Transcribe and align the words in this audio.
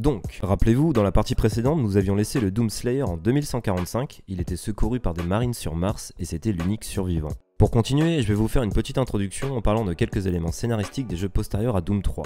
Donc, 0.00 0.40
rappelez-vous, 0.42 0.94
dans 0.94 1.02
la 1.02 1.12
partie 1.12 1.34
précédente, 1.34 1.78
nous 1.78 1.98
avions 1.98 2.14
laissé 2.14 2.40
le 2.40 2.50
Doom 2.50 2.70
Slayer 2.70 3.02
en 3.02 3.18
2145, 3.18 4.22
il 4.28 4.40
était 4.40 4.56
secouru 4.56 4.98
par 4.98 5.12
des 5.12 5.22
marines 5.22 5.52
sur 5.52 5.76
Mars 5.76 6.14
et 6.18 6.24
c'était 6.24 6.52
l'unique 6.52 6.84
survivant. 6.84 7.28
Pour 7.58 7.70
continuer, 7.70 8.22
je 8.22 8.28
vais 8.28 8.32
vous 8.32 8.48
faire 8.48 8.62
une 8.62 8.72
petite 8.72 8.96
introduction 8.96 9.54
en 9.54 9.60
parlant 9.60 9.84
de 9.84 9.92
quelques 9.92 10.26
éléments 10.26 10.52
scénaristiques 10.52 11.06
des 11.06 11.18
jeux 11.18 11.28
postérieurs 11.28 11.76
à 11.76 11.82
Doom 11.82 12.00
3 12.00 12.22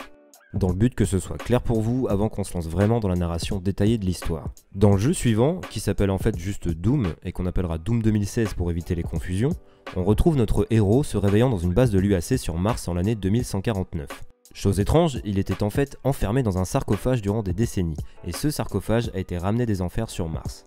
dans 0.52 0.69
le 0.69 0.75
but 0.77 0.95
que 0.95 1.05
ce 1.05 1.19
soit 1.19 1.37
clair 1.37 1.61
pour 1.61 1.80
vous 1.80 2.07
avant 2.09 2.29
qu'on 2.29 2.45
se 2.45 2.55
lance 2.55 2.69
vraiment 2.69 3.01
dans 3.01 3.09
la 3.09 3.16
narration 3.16 3.59
détaillée 3.59 3.98
de 3.98 4.05
l'histoire. 4.05 4.51
Dans 4.77 4.93
le 4.93 4.98
jeu 4.98 5.12
suivant, 5.12 5.61
qui 5.69 5.80
s'appelle 5.80 6.11
en 6.11 6.19
fait 6.19 6.38
juste 6.38 6.69
Doom 6.69 7.15
et 7.25 7.33
qu'on 7.33 7.47
appellera 7.47 7.79
Doom 7.79 8.05
2016 8.05 8.55
pour 8.55 8.70
éviter 8.70 8.95
les 8.95 9.02
confusions, 9.02 9.51
on 9.97 10.05
retrouve 10.05 10.37
notre 10.37 10.69
héros 10.70 11.02
se 11.02 11.16
réveillant 11.16 11.51
dans 11.51 11.59
une 11.59 11.75
base 11.75 11.91
de 11.91 11.98
l'UAC 11.98 12.38
sur 12.38 12.56
Mars 12.56 12.87
en 12.87 12.95
l'année 12.95 13.16
2149. 13.16 14.34
Chose 14.55 14.79
étrange, 14.79 15.21
il 15.25 15.41
était 15.41 15.65
en 15.65 15.69
fait 15.69 15.99
enfermé 16.05 16.45
dans 16.45 16.59
un 16.59 16.65
sarcophage 16.65 17.21
durant 17.21 17.43
des 17.43 17.53
décennies, 17.53 17.97
et 18.25 18.31
ce 18.31 18.53
sarcophage 18.53 19.11
a 19.13 19.19
été 19.19 19.37
ramené 19.37 19.67
des 19.67 19.83
enfers 19.83 20.09
sur 20.09 20.29
Mars. 20.29 20.65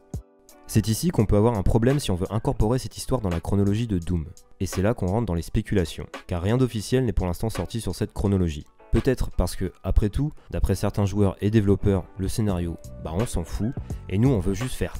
C'est 0.67 0.89
ici 0.89 1.07
qu'on 1.09 1.25
peut 1.25 1.37
avoir 1.37 1.57
un 1.57 1.63
problème 1.63 1.97
si 1.97 2.11
on 2.11 2.15
veut 2.15 2.27
incorporer 2.29 2.79
cette 2.79 2.97
histoire 2.97 3.21
dans 3.21 3.29
la 3.29 3.39
chronologie 3.39 3.87
de 3.87 3.97
Doom, 3.97 4.25
et 4.59 4.65
c'est 4.65 4.81
là 4.81 4.93
qu'on 4.93 5.07
rentre 5.07 5.25
dans 5.25 5.33
les 5.33 5.41
spéculations, 5.41 6.05
car 6.27 6.41
rien 6.41 6.57
d'officiel 6.57 7.05
n'est 7.05 7.13
pour 7.13 7.27
l'instant 7.27 7.49
sorti 7.49 7.79
sur 7.79 7.95
cette 7.95 8.11
chronologie. 8.11 8.65
Peut-être 8.91 9.29
parce 9.31 9.55
que, 9.55 9.73
après 9.83 10.09
tout, 10.09 10.31
d'après 10.49 10.75
certains 10.75 11.05
joueurs 11.05 11.35
et 11.41 11.51
développeurs, 11.51 12.05
le 12.17 12.27
scénario, 12.27 12.77
bah 13.03 13.11
on 13.13 13.25
s'en 13.25 13.43
fout, 13.43 13.73
et 14.09 14.17
nous 14.17 14.29
on 14.29 14.39
veut 14.39 14.53
juste 14.53 14.75
faire. 14.75 14.93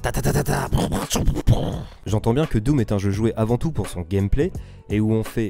J'entends 2.05 2.33
bien 2.33 2.45
que 2.45 2.57
Doom 2.57 2.79
est 2.81 2.91
un 2.91 2.97
jeu 2.97 3.11
joué 3.11 3.33
avant 3.35 3.57
tout 3.57 3.71
pour 3.71 3.87
son 3.87 4.01
gameplay, 4.01 4.51
et 4.89 4.99
où 4.99 5.13
on 5.13 5.23
fait. 5.23 5.49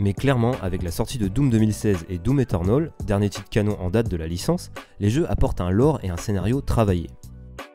Mais 0.00 0.14
clairement, 0.14 0.52
avec 0.62 0.82
la 0.82 0.90
sortie 0.90 1.18
de 1.18 1.28
Doom 1.28 1.50
2016 1.50 2.06
et 2.08 2.18
Doom 2.18 2.40
Eternal, 2.40 2.92
dernier 3.04 3.28
titre 3.28 3.48
canon 3.50 3.76
en 3.80 3.90
date 3.90 4.08
de 4.08 4.16
la 4.16 4.26
licence, 4.26 4.70
les 5.00 5.10
jeux 5.10 5.30
apportent 5.30 5.60
un 5.60 5.70
lore 5.70 6.00
et 6.02 6.10
un 6.10 6.16
scénario 6.16 6.60
travaillé. 6.60 7.08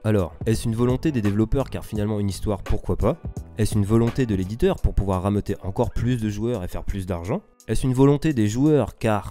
Alors, 0.03 0.33
est-ce 0.45 0.65
une 0.65 0.75
volonté 0.75 1.11
des 1.11 1.21
développeurs 1.21 1.69
car 1.69 1.85
finalement 1.85 2.19
une 2.19 2.29
histoire 2.29 2.63
pourquoi 2.63 2.95
pas? 2.95 3.17
Est-ce 3.57 3.75
une 3.75 3.85
volonté 3.85 4.25
de 4.25 4.35
l'éditeur 4.35 4.77
pour 4.77 4.93
pouvoir 4.93 5.23
rameuter 5.23 5.55
encore 5.63 5.91
plus 5.91 6.17
de 6.21 6.29
joueurs 6.29 6.63
et 6.63 6.67
faire 6.67 6.83
plus 6.83 7.05
d'argent? 7.05 7.41
Est-ce 7.67 7.85
une 7.85 7.93
volonté 7.93 8.31
des 8.31 8.47
joueurs 8.47 8.97
car... 8.97 9.27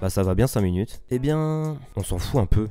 Bah 0.00 0.10
ça 0.10 0.24
va 0.24 0.34
bien 0.34 0.48
5 0.48 0.60
minutes. 0.60 1.00
Eh 1.10 1.20
bien, 1.20 1.76
on 1.94 2.02
s'en 2.02 2.18
fout 2.18 2.40
un 2.40 2.46
peu. 2.46 2.66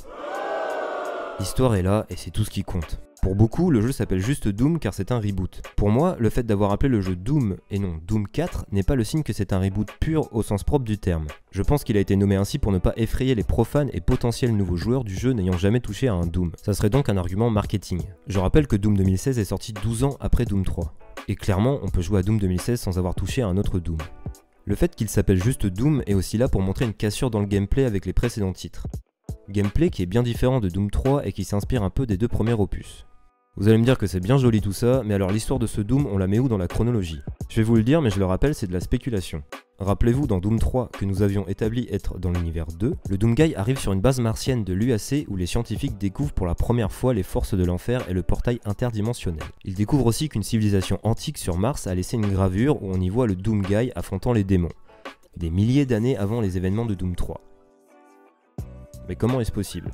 L'histoire 1.40 1.76
est 1.76 1.82
là 1.82 2.06
et 2.10 2.18
c'est 2.18 2.32
tout 2.32 2.44
ce 2.44 2.50
qui 2.50 2.66
compte. 2.66 3.00
Pour 3.22 3.34
beaucoup, 3.36 3.72
le 3.72 3.80
jeu 3.80 3.94
s'appelle 3.94 4.20
juste 4.20 4.50
Doom 4.50 4.78
car 4.78 4.94
c'est 4.94 5.14
un 5.14 5.22
reboot. 5.22 5.62
Pour 5.78 5.90
moi, 5.90 6.18
le 6.20 6.30
fait 6.30 6.44
d'avoir 6.44 6.74
appelé 6.74 6.90
le 6.90 7.00
jeu 7.00 7.16
Doom 7.16 7.56
et 7.70 7.80
non 7.80 7.98
Doom 8.06 8.28
4 8.28 8.66
n'est 8.74 8.84
pas 8.84 8.96
le 8.96 9.06
signe 9.06 9.24
que 9.24 9.32
c'est 9.32 9.54
un 9.54 9.60
reboot 9.60 9.90
pur 10.02 10.28
au 10.34 10.44
sens 10.44 10.66
propre 10.66 10.84
du 10.84 10.98
terme. 10.98 11.28
Je 11.52 11.62
pense 11.62 11.86
qu'il 11.86 11.96
a 11.96 12.02
été 12.02 12.18
nommé 12.18 12.36
ainsi 12.36 12.60
pour 12.60 12.74
ne 12.74 12.78
pas 12.78 12.92
effrayer 12.98 13.36
les 13.36 13.44
profanes 13.46 13.90
et 13.94 14.02
potentiels 14.02 14.54
nouveaux 14.54 14.76
joueurs 14.76 15.06
du 15.06 15.16
jeu 15.16 15.32
n'ayant 15.32 15.58
jamais 15.58 15.80
touché 15.80 16.10
à 16.10 16.14
un 16.14 16.26
Doom. 16.26 16.52
Ça 16.62 16.74
serait 16.74 16.90
donc 16.90 17.08
un 17.08 17.16
argument 17.16 17.50
marketing. 17.50 18.02
Je 18.28 18.40
rappelle 18.40 18.68
que 18.68 18.76
Doom 18.76 18.98
2016 18.98 19.40
est 19.40 19.46
sorti 19.46 19.72
12 19.72 20.04
ans 20.04 20.18
après 20.20 20.44
Doom 20.44 20.66
3. 20.66 20.94
Et 21.28 21.36
clairement, 21.36 21.80
on 21.84 21.90
peut 21.90 22.02
jouer 22.02 22.20
à 22.20 22.24
Doom 22.24 22.40
2016 22.40 22.80
sans 22.80 22.98
avoir 22.98 23.16
touché 23.16 23.42
à 23.42 23.48
un 23.48 23.58
autre 23.58 23.80
Doom. 23.80 23.98
Le 24.66 24.76
fait 24.76 24.96
qu'il 24.96 25.10
s'appelle 25.10 25.42
juste 25.42 25.66
Doom 25.66 26.04
est 26.06 26.14
aussi 26.14 26.38
là 26.38 26.48
pour 26.48 26.62
montrer 26.62 26.86
une 26.86 26.94
cassure 26.94 27.32
dans 27.32 27.40
le 27.40 27.46
gameplay 27.46 27.86
avec 27.86 28.06
les 28.06 28.14
précédents 28.14 28.54
titres. 28.54 28.88
Gameplay 29.50 29.90
qui 29.90 30.04
est 30.04 30.08
bien 30.08 30.24
différent 30.24 30.60
de 30.60 30.70
Doom 30.70 30.90
3 30.92 31.26
et 31.26 31.32
qui 31.32 31.44
s'inspire 31.44 31.84
un 31.84 31.90
peu 31.90 32.06
des 32.06 32.18
deux 32.18 32.28
premiers 32.28 32.54
opus. 32.54 33.06
Vous 33.58 33.68
allez 33.68 33.78
me 33.78 33.84
dire 33.84 33.98
que 33.98 34.08
c'est 34.08 34.22
bien 34.22 34.38
joli 34.38 34.62
tout 34.62 34.72
ça, 34.72 35.02
mais 35.06 35.14
alors 35.14 35.32
l'histoire 35.32 35.60
de 35.60 35.68
ce 35.68 35.82
Doom, 35.82 36.08
on 36.08 36.18
la 36.18 36.28
met 36.28 36.40
où 36.40 36.48
dans 36.48 36.58
la 36.58 36.68
chronologie? 36.68 37.20
Je 37.50 37.58
vais 37.58 37.64
vous 37.64 37.76
le 37.76 37.84
dire, 37.84 38.02
mais 38.02 38.10
je 38.10 38.20
le 38.20 38.26
rappelle, 38.26 38.56
c'est 38.56 38.68
de 38.68 38.74
la 38.74 38.80
spéculation. 38.80 39.44
Rappelez-vous 39.82 40.28
dans 40.28 40.38
Doom 40.38 40.60
3 40.60 40.90
que 40.90 41.06
nous 41.06 41.24
avions 41.24 41.48
établi 41.48 41.88
être 41.90 42.20
dans 42.20 42.30
l'univers 42.30 42.68
2, 42.68 42.98
le 43.10 43.18
Doomguy 43.18 43.56
arrive 43.56 43.80
sur 43.80 43.94
une 43.94 44.00
base 44.00 44.20
martienne 44.20 44.64
de 44.64 44.74
l'UAC 44.74 45.26
où 45.28 45.36
les 45.36 45.48
scientifiques 45.48 45.98
découvrent 45.98 46.34
pour 46.34 46.46
la 46.46 46.54
première 46.54 46.92
fois 46.92 47.16
les 47.16 47.24
forces 47.24 47.56
de 47.56 47.66
l'enfer 47.66 48.08
et 48.08 48.14
le 48.14 48.22
portail 48.22 48.60
interdimensionnel. 48.64 49.44
Ils 49.66 49.74
découvrent 49.74 50.06
aussi 50.06 50.30
qu'une 50.30 50.44
civilisation 50.44 51.00
antique 51.02 51.40
sur 51.40 51.58
Mars 51.58 51.88
a 51.88 51.96
laissé 51.96 52.16
une 52.16 52.32
gravure 52.32 52.84
où 52.84 52.92
on 52.92 53.02
y 53.02 53.10
voit 53.10 53.26
le 53.26 53.36
Doomguy 53.36 53.92
affrontant 53.96 54.34
les 54.34 54.44
démons. 54.44 54.70
Des 55.36 55.50
milliers 55.50 55.88
d'années 55.88 56.16
avant 56.16 56.42
les 56.42 56.58
événements 56.58 56.86
de 56.86 56.94
Doom 56.94 57.16
3. 57.16 57.42
Mais 59.10 59.16
comment 59.16 59.42
est-ce 59.42 59.52
possible? 59.52 59.90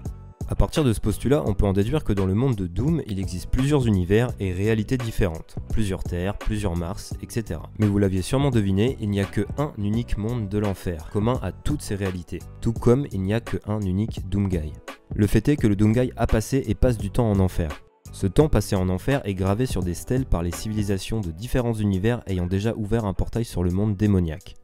A 0.49 0.55
partir 0.55 0.83
de 0.83 0.93
ce 0.93 1.01
postulat, 1.01 1.43
on 1.45 1.53
peut 1.53 1.65
en 1.65 1.73
déduire 1.73 2.03
que 2.03 2.13
dans 2.13 2.25
le 2.25 2.33
monde 2.33 2.55
de 2.55 2.67
Doom, 2.67 3.01
il 3.07 3.19
existe 3.19 3.49
plusieurs 3.49 3.85
univers 3.85 4.31
et 4.39 4.53
réalités 4.53 4.97
différentes, 4.97 5.57
plusieurs 5.69 6.03
terres, 6.03 6.37
plusieurs 6.37 6.77
Mars, 6.77 7.13
etc. 7.21 7.59
Mais 7.79 7.87
vous 7.87 7.97
l'aviez 7.97 8.21
sûrement 8.21 8.49
deviné, 8.49 8.97
il 9.01 9.09
n'y 9.09 9.19
a 9.19 9.25
que 9.25 9.45
un 9.57 9.73
unique 9.77 10.17
monde 10.17 10.47
de 10.47 10.57
l'enfer, 10.57 11.09
commun 11.11 11.37
à 11.41 11.51
toutes 11.51 11.81
ces 11.81 11.95
réalités, 11.95 12.39
tout 12.61 12.73
comme 12.73 13.07
il 13.11 13.21
n'y 13.21 13.33
a 13.33 13.41
que 13.41 13.57
un 13.67 13.81
unique 13.81 14.29
Doomguy. 14.29 14.71
Le 15.15 15.27
fait 15.27 15.49
est 15.49 15.57
que 15.57 15.67
le 15.67 15.75
Doomguy 15.75 16.11
a 16.15 16.27
passé 16.27 16.63
et 16.67 16.75
passe 16.75 16.97
du 16.97 17.11
temps 17.11 17.29
en 17.29 17.39
enfer. 17.39 17.69
Ce 18.13 18.25
temps 18.25 18.49
passé 18.49 18.75
en 18.75 18.87
enfer 18.87 19.21
est 19.25 19.33
gravé 19.33 19.65
sur 19.65 19.83
des 19.83 19.93
stèles 19.93 20.25
par 20.25 20.43
les 20.43 20.51
civilisations 20.51 21.19
de 21.19 21.31
différents 21.31 21.73
univers 21.73 22.23
ayant 22.25 22.47
déjà 22.47 22.73
ouvert 22.75 23.05
un 23.05 23.13
portail 23.13 23.45
sur 23.45 23.63
le 23.63 23.71
monde 23.71 23.97
démoniaque. 23.97 24.55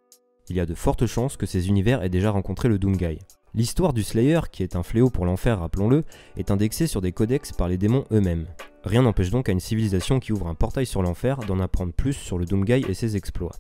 Il 0.50 0.55
y 0.55 0.59
a 0.59 0.65
de 0.65 0.75
fortes 0.75 1.05
chances 1.05 1.38
que 1.38 1.45
ces 1.45 1.67
univers 1.67 2.03
aient 2.03 2.09
déjà 2.09 2.31
rencontré 2.31 2.69
le 2.69 2.79
Doomguy. 2.79 3.19
L'histoire 3.55 3.93
du 3.93 4.01
Slayer, 4.01 4.39
qui 4.51 4.63
est 4.63 4.75
un 4.75 4.81
fléau 4.81 5.11
pour 5.11 5.25
l'enfer, 5.25 5.59
rappelons-le, 5.59 6.03
est 6.37 6.49
indexée 6.49 6.87
sur 6.87 7.01
des 7.01 7.11
codex 7.11 7.51
par 7.51 7.67
les 7.67 7.77
démons 7.77 8.03
eux-mêmes. 8.11 8.47
Rien 8.83 9.03
n'empêche 9.03 9.29
donc 9.29 9.47
à 9.47 9.51
une 9.51 9.59
civilisation 9.59 10.19
qui 10.19 10.33
ouvre 10.33 10.47
un 10.47 10.55
portail 10.55 10.87
sur 10.87 11.03
l'enfer 11.03 11.37
d'en 11.37 11.59
apprendre 11.59 11.93
plus 11.93 12.13
sur 12.13 12.39
le 12.39 12.45
Doomguy 12.45 12.83
et 12.89 12.95
ses 12.95 13.15
exploits. 13.15 13.55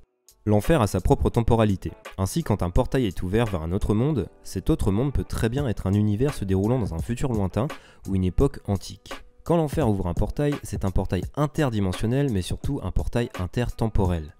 L'enfer 0.47 0.81
a 0.81 0.87
sa 0.87 0.99
propre 0.99 1.29
temporalité. 1.29 1.91
Ainsi, 2.17 2.43
quand 2.43 2.63
un 2.63 2.71
portail 2.71 3.05
est 3.05 3.21
ouvert 3.21 3.45
vers 3.45 3.61
un 3.61 3.71
autre 3.71 3.93
monde, 3.93 4.29
cet 4.41 4.71
autre 4.71 4.91
monde 4.91 5.13
peut 5.13 5.23
très 5.23 5.47
bien 5.47 5.67
être 5.67 5.85
un 5.85 5.93
univers 5.93 6.33
se 6.33 6.43
déroulant 6.43 6.79
dans 6.79 6.95
un 6.95 6.99
futur 6.99 7.31
lointain 7.31 7.67
ou 8.09 8.15
une 8.15 8.25
époque 8.25 8.61
antique. 8.65 9.13
Quand 9.43 9.57
l'enfer 9.57 9.87
ouvre 9.87 10.07
un 10.07 10.15
portail, 10.15 10.55
c'est 10.63 10.85
un 10.85 10.91
portail 10.91 11.21
interdimensionnel 11.35 12.31
mais 12.31 12.41
surtout 12.41 12.79
un 12.81 12.91
portail 12.91 13.29
intertemporel. 13.39 14.33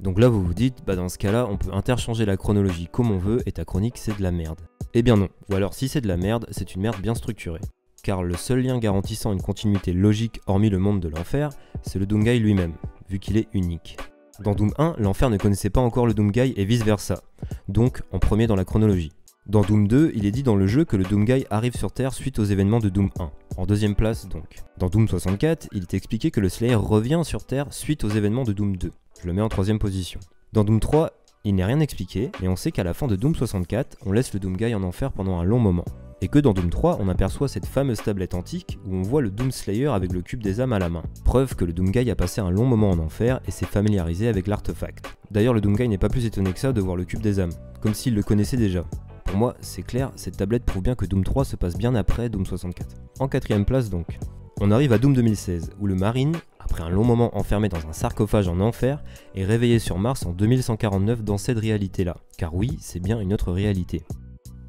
Donc 0.00 0.18
là 0.18 0.28
vous 0.28 0.42
vous 0.42 0.54
dites, 0.54 0.78
bah 0.86 0.96
dans 0.96 1.08
ce 1.08 1.18
cas-là 1.18 1.46
on 1.48 1.56
peut 1.56 1.72
interchanger 1.72 2.24
la 2.24 2.36
chronologie 2.36 2.88
comme 2.90 3.10
on 3.10 3.18
veut 3.18 3.42
et 3.46 3.52
ta 3.52 3.64
chronique 3.64 3.98
c'est 3.98 4.16
de 4.16 4.22
la 4.22 4.32
merde. 4.32 4.60
Eh 4.94 5.02
bien 5.02 5.16
non, 5.16 5.28
ou 5.50 5.54
alors 5.54 5.74
si 5.74 5.88
c'est 5.88 6.00
de 6.00 6.08
la 6.08 6.16
merde, 6.16 6.46
c'est 6.50 6.74
une 6.74 6.82
merde 6.82 7.00
bien 7.00 7.14
structurée. 7.14 7.60
Car 8.02 8.22
le 8.22 8.36
seul 8.36 8.60
lien 8.60 8.78
garantissant 8.78 9.32
une 9.32 9.42
continuité 9.42 9.92
logique 9.92 10.40
hormis 10.46 10.70
le 10.70 10.78
monde 10.78 11.00
de 11.00 11.08
l'enfer, 11.08 11.50
c'est 11.82 11.98
le 11.98 12.06
Doomguy 12.06 12.38
lui-même, 12.38 12.74
vu 13.08 13.18
qu'il 13.18 13.36
est 13.36 13.48
unique. 13.54 13.96
Dans 14.40 14.54
Doom 14.54 14.72
1, 14.78 14.96
l'enfer 14.98 15.30
ne 15.30 15.36
connaissait 15.36 15.70
pas 15.70 15.80
encore 15.80 16.06
le 16.06 16.14
Doomguy 16.14 16.54
et 16.56 16.64
vice 16.64 16.82
versa, 16.82 17.22
donc 17.68 18.02
en 18.12 18.18
premier 18.18 18.46
dans 18.46 18.56
la 18.56 18.64
chronologie. 18.64 19.12
Dans 19.46 19.62
Doom 19.62 19.88
2, 19.88 20.12
il 20.14 20.26
est 20.26 20.30
dit 20.30 20.42
dans 20.42 20.56
le 20.56 20.66
jeu 20.66 20.84
que 20.84 20.96
le 20.96 21.04
Doomguy 21.04 21.44
arrive 21.50 21.76
sur 21.76 21.92
Terre 21.92 22.12
suite 22.12 22.38
aux 22.38 22.44
événements 22.44 22.80
de 22.80 22.88
Doom 22.88 23.10
1, 23.18 23.30
en 23.56 23.66
deuxième 23.66 23.94
place 23.94 24.28
donc. 24.28 24.56
Dans 24.78 24.88
Doom 24.88 25.06
64, 25.06 25.68
il 25.72 25.82
est 25.82 25.94
expliqué 25.94 26.30
que 26.30 26.40
le 26.40 26.48
Slayer 26.48 26.74
revient 26.74 27.22
sur 27.24 27.44
Terre 27.44 27.72
suite 27.72 28.04
aux 28.04 28.08
événements 28.08 28.44
de 28.44 28.52
Doom 28.52 28.76
2. 28.76 28.90
Je 29.24 29.28
le 29.30 29.32
mets 29.32 29.40
en 29.40 29.48
troisième 29.48 29.78
position. 29.78 30.20
Dans 30.52 30.64
Doom 30.64 30.80
3, 30.80 31.10
il 31.44 31.54
n'est 31.54 31.64
rien 31.64 31.80
expliqué, 31.80 32.30
mais 32.42 32.48
on 32.48 32.56
sait 32.56 32.72
qu'à 32.72 32.84
la 32.84 32.92
fin 32.92 33.06
de 33.06 33.16
Doom 33.16 33.34
64, 33.34 33.96
on 34.04 34.12
laisse 34.12 34.34
le 34.34 34.38
Doomguy 34.38 34.74
en 34.74 34.82
enfer 34.82 35.12
pendant 35.12 35.38
un 35.38 35.44
long 35.44 35.58
moment. 35.58 35.86
Et 36.20 36.28
que 36.28 36.38
dans 36.38 36.52
Doom 36.52 36.68
3, 36.68 36.98
on 37.00 37.08
aperçoit 37.08 37.48
cette 37.48 37.64
fameuse 37.64 38.02
tablette 38.02 38.34
antique 38.34 38.78
où 38.84 38.94
on 38.94 39.00
voit 39.00 39.22
le 39.22 39.30
Doom 39.30 39.50
Slayer 39.50 39.86
avec 39.86 40.12
le 40.12 40.20
cube 40.20 40.42
des 40.42 40.60
âmes 40.60 40.74
à 40.74 40.78
la 40.78 40.90
main. 40.90 41.04
Preuve 41.24 41.54
que 41.54 41.64
le 41.64 41.72
Doomguy 41.72 42.10
a 42.10 42.14
passé 42.14 42.42
un 42.42 42.50
long 42.50 42.66
moment 42.66 42.90
en 42.90 42.98
enfer 42.98 43.40
et 43.48 43.50
s'est 43.50 43.64
familiarisé 43.64 44.28
avec 44.28 44.46
l'artefact. 44.46 45.06
D'ailleurs, 45.30 45.54
le 45.54 45.62
Doomguy 45.62 45.88
n'est 45.88 45.96
pas 45.96 46.10
plus 46.10 46.26
étonné 46.26 46.52
que 46.52 46.58
ça 46.60 46.74
de 46.74 46.82
voir 46.82 46.96
le 46.96 47.06
cube 47.06 47.22
des 47.22 47.40
âmes, 47.40 47.54
comme 47.80 47.94
s'il 47.94 48.14
le 48.14 48.22
connaissait 48.22 48.58
déjà. 48.58 48.84
Pour 49.24 49.38
moi, 49.38 49.56
c'est 49.60 49.84
clair, 49.84 50.12
cette 50.16 50.36
tablette 50.36 50.66
prouve 50.66 50.82
bien 50.82 50.96
que 50.96 51.06
Doom 51.06 51.24
3 51.24 51.46
se 51.46 51.56
passe 51.56 51.78
bien 51.78 51.94
après 51.94 52.28
Doom 52.28 52.44
64. 52.44 52.94
En 53.20 53.28
quatrième 53.28 53.64
place 53.64 53.88
donc. 53.88 54.18
On 54.60 54.70
arrive 54.70 54.92
à 54.92 54.98
Doom 54.98 55.14
2016, 55.14 55.70
où 55.80 55.86
le 55.86 55.94
Marine, 55.94 56.36
après 56.64 56.82
un 56.82 56.88
long 56.88 57.04
moment 57.04 57.36
enfermé 57.36 57.68
dans 57.68 57.86
un 57.86 57.92
sarcophage 57.92 58.48
en 58.48 58.58
enfer, 58.60 59.04
est 59.34 59.44
réveillé 59.44 59.78
sur 59.78 59.98
Mars 59.98 60.24
en 60.24 60.32
2149 60.32 61.22
dans 61.22 61.36
cette 61.36 61.58
réalité-là. 61.58 62.16
Car 62.38 62.54
oui, 62.54 62.76
c'est 62.80 63.00
bien 63.00 63.20
une 63.20 63.34
autre 63.34 63.52
réalité. 63.52 64.02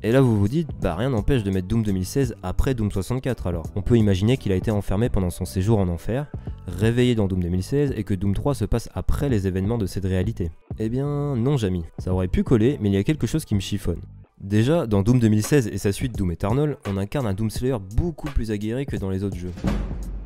Et 0.03 0.11
là 0.11 0.21
vous 0.21 0.37
vous 0.37 0.47
dites, 0.47 0.67
bah 0.81 0.95
rien 0.95 1.09
n'empêche 1.09 1.43
de 1.43 1.49
mettre 1.49 1.67
Doom 1.67 1.81
2016 1.81 2.35
après 2.43 2.75
Doom 2.75 2.91
64 2.91 3.47
alors. 3.47 3.65
On 3.75 3.81
peut 3.81 3.97
imaginer 3.97 4.37
qu'il 4.37 4.51
a 4.51 4.55
été 4.55 4.69
enfermé 4.69 5.09
pendant 5.09 5.31
son 5.31 5.45
séjour 5.45 5.79
en 5.79 5.87
enfer, 5.87 6.27
réveillé 6.67 7.15
dans 7.15 7.27
Doom 7.27 7.41
2016 7.41 7.93
et 7.95 8.03
que 8.03 8.13
Doom 8.13 8.35
3 8.35 8.53
se 8.53 8.65
passe 8.65 8.89
après 8.93 9.29
les 9.29 9.47
événements 9.47 9.79
de 9.79 9.87
cette 9.87 10.05
réalité. 10.05 10.51
Eh 10.77 10.89
bien 10.89 11.35
non 11.35 11.57
Jamy, 11.57 11.85
ça 11.97 12.13
aurait 12.13 12.27
pu 12.27 12.43
coller 12.43 12.77
mais 12.81 12.89
il 12.89 12.93
y 12.93 12.97
a 12.97 13.03
quelque 13.03 13.25
chose 13.25 13.45
qui 13.45 13.55
me 13.55 13.61
chiffonne. 13.61 14.01
Déjà, 14.41 14.85
dans 14.85 15.01
Doom 15.01 15.19
2016 15.19 15.67
et 15.69 15.77
sa 15.77 15.91
suite 15.91 16.15
Doom 16.15 16.31
Eternal, 16.31 16.77
on 16.87 16.97
incarne 16.97 17.25
un 17.25 17.33
Doom 17.33 17.49
Slayer 17.49 17.77
beaucoup 17.95 18.27
plus 18.27 18.51
aguerri 18.51 18.85
que 18.85 18.97
dans 18.97 19.09
les 19.09 19.23
autres 19.23 19.37
jeux 19.37 19.53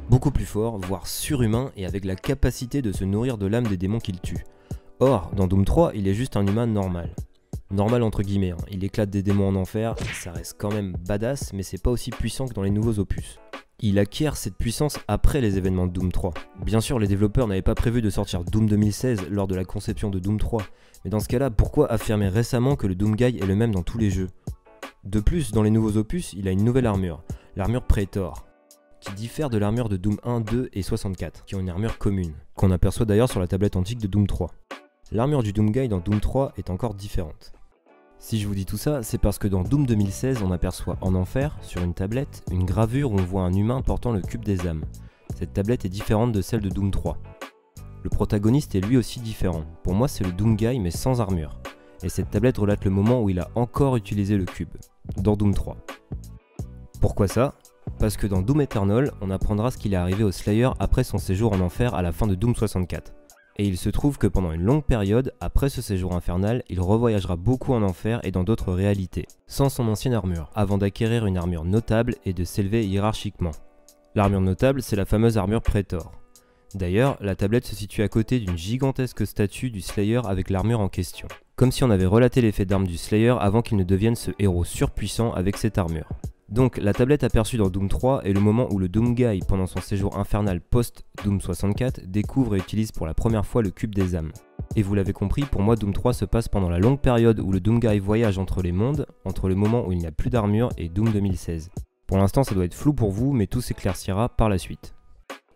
beaucoup 0.09 0.31
plus 0.31 0.45
fort, 0.45 0.79
voire 0.79 1.07
surhumain, 1.07 1.71
et 1.77 1.85
avec 1.85 2.03
la 2.03 2.15
capacité 2.15 2.81
de 2.81 2.91
se 2.91 3.03
nourrir 3.03 3.38
de 3.38 3.45
l'âme 3.45 3.67
des 3.67 3.77
démons 3.77 4.00
qu'il 4.00 4.19
tue. 4.19 4.44
Or, 5.00 5.31
dans 5.35 5.47
Doom 5.47 5.65
3, 5.65 5.91
il 5.94 6.07
est 6.07 6.13
juste 6.13 6.35
un 6.35 6.45
humain 6.45 6.65
normal. 6.65 7.15
Normal 7.71 8.01
entre 8.01 8.23
guillemets, 8.23 8.51
hein. 8.51 8.65
il 8.71 8.83
éclate 8.83 9.11
des 9.11 9.21
démons 9.21 9.47
en 9.47 9.56
enfer, 9.56 9.95
ça 10.15 10.31
reste 10.31 10.56
quand 10.57 10.73
même 10.73 10.95
badass, 11.07 11.53
mais 11.53 11.61
c'est 11.61 11.81
pas 11.81 11.91
aussi 11.91 12.09
puissant 12.09 12.47
que 12.47 12.53
dans 12.56 12.63
les 12.63 12.71
nouveaux 12.71 12.97
opus. 12.97 13.39
Il 13.79 14.00
acquiert 14.00 14.35
cette 14.35 14.56
puissance 14.56 14.97
après 15.07 15.39
les 15.39 15.57
événements 15.57 15.85
de 15.85 15.94
Doom 15.94 16.12
3. 16.12 16.33
Bien 16.65 16.81
sûr, 16.81 16.97
les 16.97 17.07
développeurs 17.07 17.47
n'avaient 17.47 17.62
pas 17.62 17.75
prévu 17.75 18.01
de 18.01 18.09
sortir 18.09 18.44
Doom 18.44 18.67
2016 18.67 19.29
lors 19.29 19.47
de 19.47 19.55
la 19.55 19.63
conception 19.63 20.09
de 20.09 20.17
Doom 20.17 20.39
3, 20.39 20.63
mais 21.05 21.12
dans 21.12 21.19
ce 21.19 21.27
cas-là, 21.27 21.51
pourquoi 21.51 21.91
affirmer 21.91 22.27
récemment 22.27 22.75
que 22.75 22.88
le 22.88 22.95
Doom 22.95 23.15
Guy 23.15 23.38
est 23.38 23.45
le 23.45 23.55
même 23.55 23.73
dans 23.73 23.83
tous 23.83 24.00
les 24.00 24.09
jeux? 24.09 24.29
De 25.03 25.19
plus, 25.19 25.51
dans 25.51 25.62
les 25.62 25.69
nouveaux 25.69 25.95
opus, 25.95 26.33
il 26.33 26.47
a 26.47 26.51
une 26.51 26.65
nouvelle 26.65 26.88
armure, 26.88 27.21
l'armure 27.55 27.83
Praetor, 27.83 28.49
qui 29.01 29.13
diffère 29.13 29.50
de 29.50 29.57
l'armure 29.57 29.90
de 29.90 29.98
Doom 29.98 30.18
1, 30.24 30.42
2 30.42 30.69
et 30.74 30.81
64, 30.81 31.46
qui 31.46 31.56
ont 31.56 31.60
une 31.60 31.69
armure 31.69 31.98
commune, 31.98 32.34
qu'on 32.56 32.72
aperçoit 32.72 33.06
d'ailleurs 33.06 33.30
sur 33.30 33.40
la 33.40 33.48
tablette 33.48 33.75
antique 33.75 34.00
de 34.00 34.07
Doom 34.07 34.28
3. 34.28 34.51
L'armure 35.12 35.44
du 35.44 35.54
Doom 35.54 35.72
Guy 35.72 35.88
dans 35.88 36.00
Doom 36.00 36.19
3 36.19 36.54
est 36.57 36.69
encore 36.69 36.94
différente. 36.94 37.54
Si 38.19 38.40
je 38.40 38.48
vous 38.48 38.56
dis 38.56 38.66
tout 38.66 38.78
ça, 38.78 39.01
c'est 39.01 39.18
parce 39.18 39.40
que 39.40 39.48
dans 39.48 39.63
Doom 39.63 39.86
2016, 39.86 40.44
on 40.44 40.51
aperçoit 40.51 40.98
en 41.01 41.16
enfer, 41.16 41.57
sur 41.62 41.81
une 41.81 41.94
tablette, 41.94 42.44
une 42.51 42.66
gravure 42.66 43.12
où 43.12 43.19
on 43.19 43.24
voit 43.24 43.44
un 43.44 43.54
humain 43.54 43.81
portant 43.81 44.12
le 44.12 44.22
cube 44.22 44.44
des 44.44 44.68
âmes. 44.68 44.84
Cette 45.38 45.54
tablette 45.54 45.86
est 45.86 45.90
différente 45.90 46.34
de 46.34 46.42
celle 46.42 46.60
de 46.60 46.69
Doom 46.69 46.92
3. 46.92 47.18
Le 48.04 48.10
protagoniste 48.10 48.75
est 48.75 48.81
lui 48.81 48.98
aussi 48.98 49.22
différent. 49.22 49.63
Pour 49.84 49.94
moi, 49.94 50.07
c'est 50.07 50.25
le 50.25 50.34
Doom 50.34 50.57
Guy 50.57 50.80
mais 50.80 50.92
sans 50.92 51.22
armure. 51.22 51.57
Et 52.04 52.10
cette 52.10 52.30
tablette 52.30 52.57
relate 52.57 52.86
le 52.86 52.92
moment 52.92 53.22
où 53.22 53.30
il 53.30 53.40
a 53.40 53.50
encore 53.56 53.96
utilisé 53.96 54.38
le 54.38 54.46
cube, 54.46 54.75
dans 55.18 55.36
Doom 55.36 55.54
3. 55.54 55.78
Pourquoi 57.00 57.28
ça? 57.28 57.56
Parce 58.00 58.16
que 58.16 58.28
dans 58.28 58.42
Doom 58.42 58.62
Eternal, 58.62 59.12
on 59.19 59.30
apprendra 59.30 59.72
ce 59.72 59.78
qu'il 59.78 59.94
est 59.94 59.98
arrivé 59.98 60.24
au 60.24 60.31
Slayer 60.31 60.69
après 60.80 61.04
son 61.04 61.18
séjour 61.18 61.51
en 61.51 61.60
enfer 61.60 61.94
à 61.96 62.01
la 62.01 62.13
fin 62.13 62.28
de 62.28 62.36
Doom 62.36 62.56
64. 62.56 63.12
Et 63.57 63.66
il 63.66 63.78
se 63.78 63.90
trouve 63.90 64.18
que 64.18 64.25
pendant 64.25 64.54
une 64.54 64.63
longue 64.63 64.86
période, 64.86 65.34
après 65.42 65.68
ce 65.68 65.81
séjour 65.81 66.16
infernal, 66.16 66.63
il 66.69 66.80
revoyagera 66.80 67.36
beaucoup 67.36 67.74
en 67.74 67.84
enfer 67.84 68.22
et 68.24 68.31
dans 68.31 68.46
d'autres 68.46 68.72
réalités, 68.72 69.25
sans 69.48 69.68
son 69.68 69.90
ancienne 69.90 70.13
armure, 70.13 70.50
avant 70.56 70.78
d'acquérir 70.78 71.25
une 71.25 71.36
armure 71.36 71.66
notable 71.66 72.16
et 72.25 72.31
de 72.31 72.46
s'élever 72.46 72.88
hiérarchiquement. 72.88 73.51
L'armure 74.16 74.40
notable, 74.40 74.81
c'est 74.81 74.96
la 74.96 75.04
fameuse 75.04 75.38
armure 75.38 75.62
Praetor. 75.62 76.13
D'ailleurs, 76.75 77.18
la 77.19 77.36
tablette 77.36 77.66
se 77.66 77.75
situe 77.75 78.01
à 78.01 78.07
côté 78.07 78.40
d'une 78.40 78.57
gigantesque 78.57 79.28
statue 79.28 79.72
du 79.72 79.81
Slayer 79.81 80.22
avec 80.24 80.50
l'armure 80.50 80.80
en 80.80 80.88
question. 80.88 81.28
Comme 81.57 81.74
si 81.74 81.84
on 81.84 81.90
avait 81.90 82.06
relaté 82.06 82.40
l'effet 82.40 82.63
d'arme 82.63 82.88
du 82.88 82.98
Slayer 82.98 83.36
avant 83.42 83.62
qu'il 83.62 83.75
ne 83.75 83.84
devienne 83.84 84.16
ce 84.16 84.31
héros 84.40 84.63
surpuissant 84.63 85.34
avec 85.34 85.57
cette 85.57 85.78
armure. 85.78 86.07
Donc 86.51 86.78
la 86.78 86.94
tablette 86.94 87.24
aperçue 87.24 87.57
dans 87.57 87.69
Doom 87.69 87.90
3 87.90 88.24
est 88.24 88.34
le 88.34 88.40
moment 88.40 88.68
où 88.72 88.80
le 88.80 88.90
Doom 88.90 89.13
Guy, 89.13 89.40
pendant 89.48 89.68
son 89.68 89.81
séjour 89.81 90.18
infernal 90.18 90.62
post-Doom 90.62 91.42
64, 91.42 92.01
découvre 92.07 92.56
et 92.56 92.60
utilise 92.60 92.92
pour 92.92 93.06
la 93.06 93.13
première 93.13 93.46
fois 93.46 93.62
le 93.62 93.69
cube 93.69 93.94
des 93.94 94.16
âmes. 94.16 94.31
Et 94.75 94.81
vous 94.81 94.96
l'avez 94.96 95.13
compris, 95.13 95.44
pour 95.44 95.62
moi 95.62 95.75
Doom 95.75 95.94
3 95.94 96.13
se 96.13 96.25
passe 96.25 96.48
pendant 96.48 96.69
la 96.69 96.80
longue 96.80 97.00
période 97.00 97.40
où 97.40 97.51
le 97.51 97.60
Doom 97.60 97.80
Guy 97.80 98.00
voyage 98.00 98.40
entre 98.40 98.63
les 98.63 98.72
mondes, 98.72 99.06
entre 99.25 99.48
le 99.48 99.56
moment 99.56 99.88
où 99.88 99.92
il 99.92 100.00
n'y 100.00 100.07
a 100.07 100.12
plus 100.12 100.31
d'armure 100.31 100.69
et 100.78 100.90
Doom 100.90 101.12
2016. 101.12 101.69
Pour 102.07 102.18
l'instant 102.18 102.44
ça 102.44 102.56
doit 102.56 102.66
être 102.66 102.74
flou 102.74 102.94
pour 102.94 103.12
vous, 103.12 103.31
mais 103.31 103.46
tout 103.46 103.62
s'éclaircira 103.62 104.30
par 104.30 104.50
la 104.50 104.57
suite. 104.57 104.96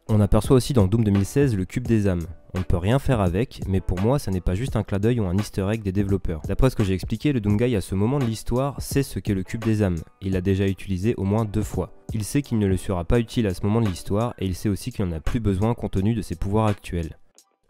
On 0.10 0.20
aperçoit 0.20 0.58
aussi 0.58 0.74
dans 0.74 0.86
Doom 0.86 1.06
2016 1.06 1.56
le 1.56 1.64
cube 1.64 1.88
des 1.88 2.08
âmes. 2.08 2.26
On 2.54 2.60
ne 2.60 2.64
peut 2.64 2.78
rien 2.78 3.00
faire 3.00 3.22
avec, 3.22 3.62
mais 3.68 3.80
pour 3.80 4.02
moi, 4.02 4.20
ça 4.20 4.32
n'est 4.32 4.42
pas 4.42 4.54
juste 4.54 4.76
un 4.76 4.84
clin 4.84 5.00
d'œil 5.00 5.22
ou 5.22 5.26
un 5.26 5.38
easter 5.38 5.66
egg 5.72 5.82
des 5.82 5.94
développeurs. 5.94 6.42
D'après 6.46 6.70
ce 6.70 6.76
que 6.76 6.84
j'ai 6.84 6.94
expliqué, 6.94 7.32
le 7.32 7.40
Doomguy 7.40 7.74
à 7.76 7.82
ce 7.82 7.96
moment 7.96 8.20
de 8.20 8.26
l'histoire 8.26 8.82
sait 8.82 9.02
ce 9.02 9.20
qu'est 9.20 9.34
le 9.34 9.44
cube 9.44 9.64
des 9.64 9.82
âmes. 9.82 9.98
Il 10.22 10.34
l'a 10.34 10.42
déjà 10.42 10.68
utilisé 10.68 11.16
au 11.16 11.24
moins 11.24 11.46
deux 11.46 11.64
fois. 11.64 11.94
Il 12.14 12.26
sait 12.26 12.42
qu'il 12.42 12.60
ne 12.60 12.68
le 12.68 12.76
sera 12.76 13.06
pas 13.06 13.20
utile 13.20 13.48
à 13.48 13.54
ce 13.54 13.64
moment 13.64 13.80
de 13.80 13.88
l'histoire, 13.88 14.34
et 14.40 14.46
il 14.46 14.56
sait 14.56 14.70
aussi 14.70 14.92
qu'il 14.92 15.06
n'en 15.06 15.16
a 15.16 15.22
plus 15.22 15.40
besoin 15.40 15.74
compte 15.74 15.94
tenu 15.94 16.14
de 16.16 16.22
ses 16.22 16.36
pouvoirs 16.36 16.68
actuels. 16.68 17.18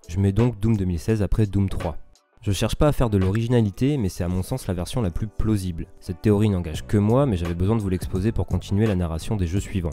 Je 0.07 0.19
mets 0.19 0.31
donc 0.31 0.59
Doom 0.59 0.75
2016 0.75 1.21
après 1.21 1.45
Doom 1.45 1.69
3. 1.69 1.97
Je 2.41 2.51
cherche 2.51 2.75
pas 2.75 2.87
à 2.87 2.91
faire 2.91 3.11
de 3.11 3.17
l'originalité, 3.17 3.95
mais 3.97 4.09
c'est 4.09 4.23
à 4.23 4.27
mon 4.27 4.41
sens 4.41 4.67
la 4.67 4.73
version 4.73 5.01
la 5.01 5.11
plus 5.11 5.27
plausible. 5.27 5.85
Cette 5.99 6.21
théorie 6.21 6.49
n'engage 6.49 6.85
que 6.85 6.97
moi, 6.97 7.25
mais 7.27 7.37
j'avais 7.37 7.53
besoin 7.53 7.75
de 7.77 7.81
vous 7.81 7.89
l'exposer 7.89 8.31
pour 8.31 8.47
continuer 8.47 8.87
la 8.87 8.95
narration 8.95 9.37
des 9.37 9.47
jeux 9.47 9.61
suivants. 9.61 9.91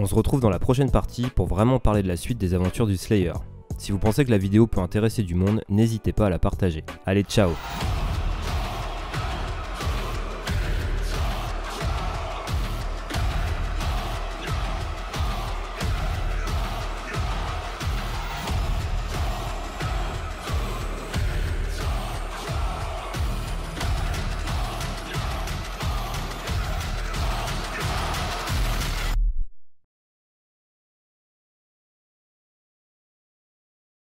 On 0.00 0.06
se 0.06 0.14
retrouve 0.14 0.40
dans 0.40 0.48
la 0.48 0.60
prochaine 0.60 0.92
partie 0.92 1.26
pour 1.26 1.48
vraiment 1.48 1.80
parler 1.80 2.04
de 2.04 2.08
la 2.08 2.16
suite 2.16 2.38
des 2.38 2.54
aventures 2.54 2.86
du 2.86 2.96
Slayer. 2.96 3.32
Si 3.78 3.90
vous 3.90 3.98
pensez 3.98 4.24
que 4.24 4.30
la 4.30 4.38
vidéo 4.38 4.68
peut 4.68 4.80
intéresser 4.80 5.24
du 5.24 5.34
monde, 5.34 5.64
n'hésitez 5.68 6.12
pas 6.12 6.26
à 6.26 6.30
la 6.30 6.38
partager. 6.38 6.84
Allez, 7.04 7.24
ciao 7.24 7.50